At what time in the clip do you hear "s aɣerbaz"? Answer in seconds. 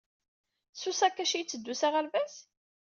1.79-2.33